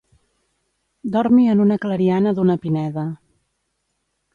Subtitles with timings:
[1.17, 3.09] Dormi en una clariana d'una pineda.